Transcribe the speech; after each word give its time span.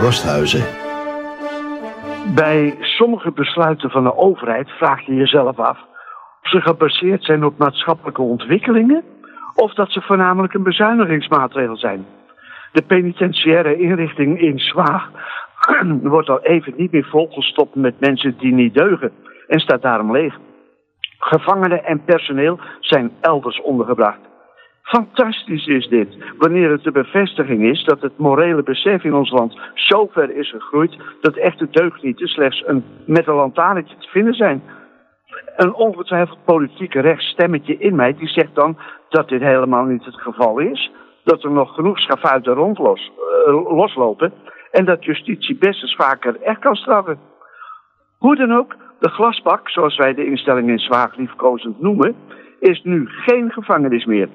Rosthuizen. 0.00 0.64
Bij 2.34 2.74
sommige 2.80 3.30
besluiten 3.30 3.90
van 3.90 4.04
de 4.04 4.16
overheid 4.16 4.70
vraag 4.70 5.06
je 5.06 5.14
jezelf 5.14 5.58
af 5.58 5.78
of 6.42 6.50
ze 6.50 6.60
gebaseerd 6.60 7.24
zijn 7.24 7.44
op 7.44 7.58
maatschappelijke 7.58 8.22
ontwikkelingen 8.22 9.04
of 9.54 9.74
dat 9.74 9.90
ze 9.90 10.00
voornamelijk 10.00 10.54
een 10.54 10.62
bezuinigingsmaatregel 10.62 11.76
zijn. 11.76 12.06
De 12.72 12.82
penitentiaire 12.82 13.76
inrichting 13.76 14.40
in 14.40 14.58
Zwaag 14.58 15.10
wordt 16.14 16.28
al 16.28 16.40
even 16.40 16.74
niet 16.76 16.92
meer 16.92 17.06
volgestopt 17.10 17.74
met 17.74 18.00
mensen 18.00 18.36
die 18.38 18.52
niet 18.52 18.74
deugen 18.74 19.12
en 19.46 19.60
staat 19.60 19.82
daarom 19.82 20.12
leeg. 20.12 20.38
Gevangenen 21.18 21.84
en 21.84 22.04
personeel 22.04 22.58
zijn 22.80 23.10
elders 23.20 23.60
ondergebracht. 23.60 24.33
Fantastisch 24.84 25.66
is 25.66 25.88
dit, 25.88 26.08
wanneer 26.38 26.70
het 26.70 26.82
de 26.82 26.90
bevestiging 26.90 27.62
is 27.62 27.84
dat 27.84 28.00
het 28.00 28.18
morele 28.18 28.62
besef 28.62 29.04
in 29.04 29.14
ons 29.14 29.30
land 29.30 29.58
zo 29.74 30.06
ver 30.12 30.36
is 30.36 30.50
gegroeid 30.50 30.96
dat 31.20 31.36
echte 31.36 31.68
deugnieten 31.70 32.26
slechts 32.26 32.62
een, 32.66 32.84
met 33.06 33.26
een 33.26 33.34
lantaarnetje 33.34 33.96
te 33.98 34.08
vinden 34.08 34.34
zijn. 34.34 34.62
Een 35.56 35.74
ongetwijfeld 35.74 36.44
politieke 36.44 37.00
rechtsstemmetje 37.00 37.78
in 37.78 37.94
mij 37.94 38.14
die 38.16 38.28
zegt 38.28 38.54
dan 38.54 38.78
dat 39.08 39.28
dit 39.28 39.40
helemaal 39.40 39.84
niet 39.84 40.04
het 40.04 40.20
geval 40.20 40.58
is, 40.58 40.90
dat 41.22 41.44
er 41.44 41.50
nog 41.50 41.74
genoeg 41.74 41.98
schafuiten 41.98 42.54
rond 42.54 42.78
los, 42.78 43.10
uh, 43.46 43.76
loslopen 43.76 44.32
en 44.70 44.84
dat 44.84 45.04
justitie 45.04 45.56
best 45.56 45.82
eens 45.82 45.94
vaker 45.94 46.40
echt 46.42 46.58
kan 46.58 46.74
straffen. 46.74 47.18
Hoe 48.18 48.36
dan 48.36 48.52
ook, 48.52 48.76
de 48.98 49.08
glasbak, 49.08 49.70
zoals 49.70 49.96
wij 49.96 50.14
de 50.14 50.26
instelling 50.26 50.68
in 50.68 50.78
Zwaag 50.78 51.16
liefkozend 51.16 51.80
noemen, 51.80 52.16
is 52.60 52.82
nu 52.82 53.06
geen 53.08 53.52
gevangenis 53.52 54.04
meer. 54.04 54.28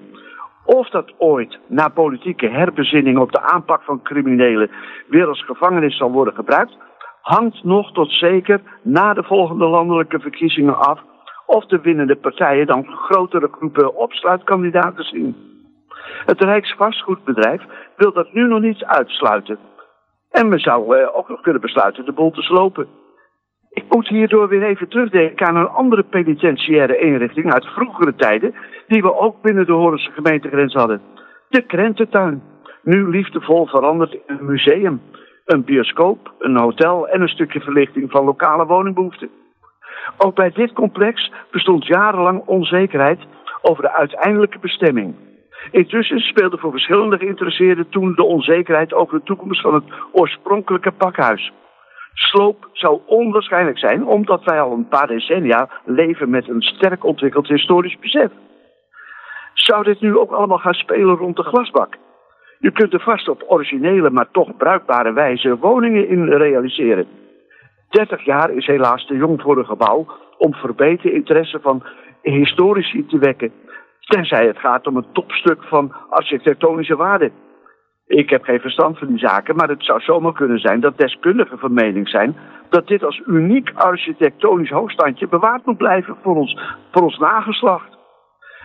Of 0.76 0.90
dat 0.90 1.14
ooit 1.18 1.60
na 1.68 1.88
politieke 1.88 2.48
herbezinning 2.48 3.18
op 3.18 3.32
de 3.32 3.42
aanpak 3.42 3.82
van 3.82 4.02
criminelen 4.02 4.72
weer 5.08 5.28
als 5.28 5.46
gevangenis 5.46 5.98
zal 5.98 6.12
worden 6.12 6.34
gebruikt, 6.34 6.78
hangt 7.22 7.64
nog 7.64 7.92
tot 7.92 8.12
zeker 8.12 8.62
na 8.82 9.14
de 9.14 9.24
volgende 9.24 9.66
landelijke 9.66 10.20
verkiezingen 10.20 10.78
af 10.78 11.00
of 11.46 11.66
de 11.66 11.82
winnende 11.82 12.16
partijen 12.16 12.68
dan 12.68 12.86
grotere 12.86 13.50
groepen 13.52 13.96
opsluitkandidaten 13.96 15.04
zien. 15.04 15.36
Het 16.26 16.42
Rijksvastgoedbedrijf 16.42 17.62
wil 17.96 18.14
dat 18.14 18.34
nu 18.34 18.48
nog 18.48 18.62
niet 18.62 18.84
uitsluiten. 18.84 19.60
En 20.32 20.50
men 20.50 20.60
zou 20.60 20.98
eh, 20.98 21.18
ook 21.18 21.30
nog 21.30 21.42
kunnen 21.42 21.62
besluiten 21.62 22.06
de 22.06 22.12
boel 22.14 22.32
te 22.32 22.42
slopen. 22.42 22.88
Moet 23.90 24.08
hierdoor 24.08 24.48
weer 24.48 24.64
even 24.64 24.88
terugdenken 24.88 25.48
aan 25.48 25.56
een 25.56 25.68
andere 25.68 26.04
penitentiaire 26.04 26.98
inrichting 26.98 27.54
uit 27.54 27.66
vroegere 27.66 28.16
tijden, 28.16 28.56
die 28.88 29.02
we 29.02 29.16
ook 29.16 29.42
binnen 29.42 29.66
de 29.66 29.72
Horense 29.72 30.12
gemeentegrens 30.12 30.74
hadden. 30.74 31.02
De 31.50 31.62
Krententuin. 31.62 32.44
Nu 32.84 33.10
liefdevol 33.10 33.66
veranderd 33.66 34.14
in 34.14 34.22
een 34.26 34.46
museum, 34.46 35.02
een 35.46 35.64
bioscoop, 35.64 36.34
een 36.40 36.58
hotel 36.58 37.08
en 37.08 37.22
een 37.22 37.28
stukje 37.28 37.60
verlichting 37.60 38.12
van 38.12 38.26
lokale 38.26 38.66
woningbehoeften. 38.66 39.30
Ook 40.18 40.36
bij 40.36 40.52
dit 40.52 40.74
complex 40.74 41.32
bestond 41.52 41.86
jarenlang 41.86 42.42
onzekerheid 42.46 43.20
over 43.62 43.84
de 43.84 43.94
uiteindelijke 43.94 44.60
bestemming. 44.60 45.16
Intussen 45.72 46.20
speelde 46.20 46.58
voor 46.58 46.72
verschillende 46.72 47.18
geïnteresseerden 47.18 47.90
toen 47.90 48.14
de 48.16 48.24
onzekerheid 48.24 48.94
over 48.94 49.18
de 49.18 49.26
toekomst 49.26 49.62
van 49.62 49.74
het 49.74 49.84
oorspronkelijke 50.12 50.92
pakhuis. 50.92 51.52
Sloop 52.20 52.70
zou 52.74 53.00
onwaarschijnlijk 53.06 53.80
zijn, 53.80 54.06
omdat 54.06 54.44
wij 54.44 54.62
al 54.62 54.72
een 54.72 54.88
paar 54.88 55.08
decennia 55.08 55.70
leven 55.86 56.30
met 56.30 56.50
een 56.50 56.62
sterk 56.62 57.04
ontwikkeld 57.04 57.48
historisch 57.48 58.00
besef. 58.00 58.32
Zou 59.54 59.84
dit 59.84 60.02
nu 60.02 60.18
ook 60.18 60.32
allemaal 60.32 60.58
gaan 60.58 60.74
spelen 60.74 61.16
rond 61.16 61.36
de 61.36 61.44
glasbak? 61.44 61.98
Je 62.60 62.72
kunt 62.72 62.94
er 62.94 63.00
vast 63.00 63.30
op 63.30 63.44
originele, 63.48 64.10
maar 64.10 64.32
toch 64.32 64.58
bruikbare 64.58 65.14
wijze 65.14 65.58
woningen 65.58 66.08
in 66.08 66.28
realiseren. 66.28 67.08
30 67.90 68.26
jaar 68.26 68.52
is 68.52 68.66
helaas 68.66 69.06
te 69.06 69.16
jong 69.16 69.42
voor 69.42 69.58
een 69.58 69.66
gebouw 69.66 70.08
om 70.38 70.54
verbeterde 70.54 71.14
interesse 71.14 71.60
van 71.60 71.84
historici 72.22 73.06
te 73.06 73.18
wekken. 73.18 73.52
Tenzij 74.00 74.46
het 74.46 74.58
gaat 74.58 74.88
om 74.88 74.98
een 74.98 75.12
topstuk 75.12 75.64
van 75.64 75.94
architectonische 76.10 76.96
waarde. 76.96 77.32
Ik 78.10 78.30
heb 78.30 78.44
geen 78.44 78.60
verstand 78.60 78.98
van 78.98 79.08
die 79.08 79.18
zaken, 79.18 79.56
maar 79.56 79.70
het 79.70 79.84
zou 79.84 80.00
zomaar 80.02 80.34
kunnen 80.34 80.60
zijn 80.60 80.80
dat 80.80 80.98
deskundigen 80.98 81.60
van 81.60 81.74
mening 81.74 82.10
zijn 82.10 82.36
dat 82.70 82.88
dit 82.88 83.04
als 83.04 83.22
uniek 83.26 83.72
architectonisch 83.76 84.70
hoogstandje 84.70 85.28
bewaard 85.28 85.66
moet 85.66 85.78
blijven 85.78 86.18
voor 86.22 86.36
ons, 86.36 86.60
voor 86.92 87.02
ons 87.02 87.18
nageslacht. 87.18 87.98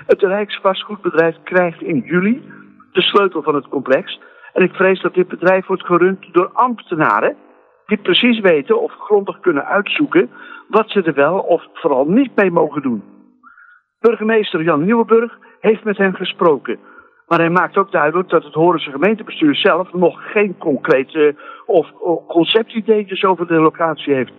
Het 0.07 0.23
Rijksvastgoedbedrijf 0.23 1.37
krijgt 1.43 1.83
in 1.83 1.99
juli 1.99 2.43
de 2.93 3.03
sleutel 3.03 3.43
van 3.43 3.55
het 3.55 3.69
complex. 3.69 4.21
En 4.53 4.63
ik 4.63 4.75
vrees 4.75 5.01
dat 5.01 5.15
dit 5.15 5.29
bedrijf 5.29 5.67
wordt 5.67 5.87
gerund 5.87 6.33
door 6.33 6.51
ambtenaren 6.53 7.37
die 7.87 7.99
precies 7.99 8.41
weten 8.41 8.81
of 8.81 8.93
grondig 8.93 9.41
kunnen 9.41 9.67
uitzoeken 9.67 10.31
wat 10.69 10.91
ze 10.91 11.03
er 11.03 11.15
wel 11.15 11.39
of 11.39 11.67
vooral 11.73 12.05
niet 12.05 12.37
mee 12.37 12.51
mogen 12.51 12.83
doen. 12.83 13.03
Burgemeester 14.01 14.63
Jan 14.63 14.85
Nieuwenburg 14.85 15.39
heeft 15.61 15.85
met 15.85 15.97
hen 15.97 16.15
gesproken. 16.15 16.79
Maar 17.35 17.43
hij 17.43 17.53
maakt 17.53 17.77
ook 17.77 17.93
duidelijk 17.93 18.29
dat 18.29 18.45
het 18.45 18.55
Horense 18.55 18.91
gemeentebestuur 18.91 19.55
zelf 19.55 19.93
nog 19.93 20.31
geen 20.33 20.59
concrete 20.59 21.35
of, 21.67 21.93
of 21.93 22.27
conceptideetjes 22.27 23.25
over 23.25 23.47
de 23.47 23.55
locatie 23.55 24.15
heeft. 24.15 24.33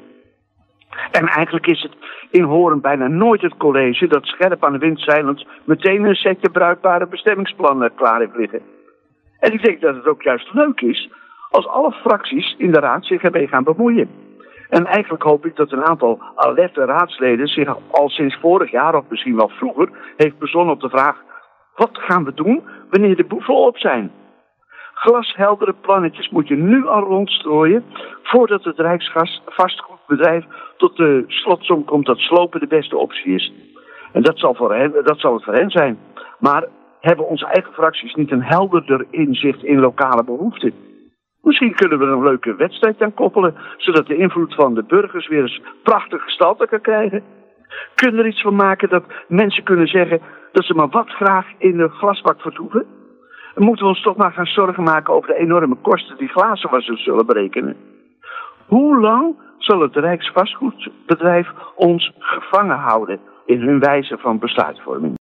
En 1.12 1.28
eigenlijk 1.28 1.68
is 1.68 1.82
het 1.82 1.92
in 2.32 2.44
Horen 2.44 2.82
bijna 2.82 3.08
nooit 3.08 3.42
het 3.42 3.58
college 3.58 4.08
dat 4.08 4.26
scherp 4.26 4.64
aan 4.66 4.72
de 4.72 4.78
wind 4.78 5.00
zeilend 5.00 5.46
meteen 5.64 6.04
een 6.04 6.16
setje 6.16 6.50
bruikbare 6.50 7.08
bestemmingsplannen 7.08 7.96
klaar 7.96 8.20
heeft 8.20 8.36
liggen. 8.36 8.62
En 9.40 9.54
ik 9.54 9.64
denk 9.64 9.82
dat 9.82 9.96
het 9.96 10.08
ook 10.08 10.22
juist 10.22 10.54
leuk 10.54 10.82
is 10.82 11.10
als 11.50 11.68
alle 11.68 11.92
fracties 11.92 12.56
in 12.58 12.72
de 12.72 12.80
raad 12.80 13.06
zich 13.06 13.22
ermee 13.22 13.48
gaan 13.48 13.64
bemoeien. 13.64 14.10
En 14.70 14.86
eigenlijk 14.86 15.24
hoop 15.24 15.46
ik 15.46 15.56
dat 15.56 15.72
een 15.72 15.86
aantal 15.86 16.22
alerte 16.36 16.86
raadsleden 16.86 17.48
zich 17.48 17.78
al 17.92 18.10
sinds 18.10 18.38
vorig 18.42 18.72
jaar 18.72 18.96
of 18.96 19.06
misschien 19.10 19.36
wel 19.36 19.50
vroeger 19.50 19.90
heeft 20.18 20.38
bezonnen 20.38 20.74
op 20.74 20.82
de 20.82 20.90
vraag: 20.90 21.24
wat 21.76 21.98
gaan 21.98 22.24
we 22.24 22.34
doen 22.34 22.75
wanneer 22.90 23.16
de 23.16 23.24
boeven 23.24 23.56
op 23.56 23.78
zijn? 23.78 24.12
Glasheldere 24.94 25.74
plannetjes 25.82 26.30
moet 26.30 26.48
je 26.48 26.56
nu 26.56 26.88
al 26.88 27.02
rondstrooien 27.02 27.84
voordat 28.24 28.64
het 28.64 28.80
Rijksvastgoedbedrijf 28.80 30.46
tot 30.78 30.98
de 30.98 31.24
slotsom 31.28 31.86
komt 31.86 32.06
dat 32.06 32.18
slopen 32.18 32.60
de 32.60 32.68
beste 32.68 32.98
optie 32.98 33.34
is. 33.34 33.54
En 34.14 34.22
dat 34.22 34.40
zal, 34.40 34.56
voor 34.56 34.74
hen, 34.74 34.94
dat 35.04 35.20
zal 35.20 35.34
het 35.34 35.44
voor 35.44 35.54
hen 35.54 35.70
zijn. 35.70 36.00
Maar 36.40 36.68
hebben 37.00 37.28
onze 37.28 37.46
eigen 37.46 37.74
fracties 37.74 38.14
niet 38.14 38.32
een 38.32 38.44
helderder 38.44 39.06
inzicht 39.10 39.64
in 39.64 39.80
lokale 39.80 40.24
behoeften? 40.24 40.74
Misschien 41.42 41.76
kunnen 41.76 42.00
we 42.00 42.06
een 42.06 42.24
leuke 42.24 42.56
wedstrijd 42.56 43.02
aan 43.02 43.14
koppelen, 43.14 43.56
zodat 43.78 44.08
de 44.08 44.18
invloed 44.18 44.56
van 44.56 44.74
de 44.74 44.84
burgers 44.84 45.28
weer 45.28 45.42
eens 45.42 45.62
prachtig 45.84 46.24
gestalte 46.24 46.68
kan 46.68 46.82
krijgen. 46.82 47.24
Kunnen 47.96 48.16
we 48.16 48.22
er 48.22 48.30
iets 48.30 48.42
van 48.42 48.56
maken 48.56 48.90
dat 48.90 49.04
mensen 49.28 49.64
kunnen 49.64 49.88
zeggen 49.88 50.22
dat 50.52 50.66
ze 50.66 50.74
maar 50.74 50.90
wat 50.90 51.10
graag 51.10 51.46
in 51.58 51.78
de 51.78 51.90
glasbak 51.90 52.42
vertoeven? 52.42 52.86
Moeten 53.56 53.84
we 53.84 53.90
ons 53.90 54.02
toch 54.02 54.16
maar 54.16 54.32
gaan 54.32 54.46
zorgen 54.46 54.84
maken 54.84 55.14
over 55.14 55.28
de 55.28 55.40
enorme 55.40 55.76
kosten 55.76 56.18
die 56.18 56.28
glazenwassers 56.28 57.04
zullen 57.04 57.26
berekenen. 57.26 57.76
Hoe 58.66 59.00
lang 59.00 59.36
zal 59.58 59.80
het 59.80 59.96
Rijksvastgoedbedrijf 59.96 61.48
ons 61.76 62.12
gevangen 62.20 62.78
houden 62.78 63.20
in 63.46 63.62
hun 63.62 63.80
wijze 63.80 64.18
van 64.18 64.40
besluitvorming? 64.40 65.14